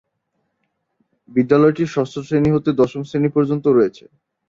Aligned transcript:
বিদ্যালয়টি 1.29 1.83
ষষ্ঠ 1.87 2.15
শ্রেণী 2.19 2.49
হতে 2.53 2.69
দশম 2.81 3.01
শ্রেণী 3.03 3.29
পর্যন্ত 3.35 3.65
রয়েছে। 3.69 4.05